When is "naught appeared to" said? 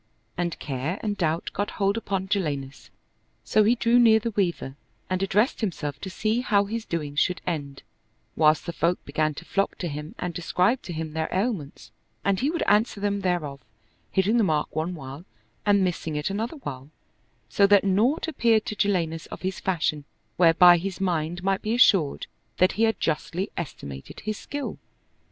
17.83-18.75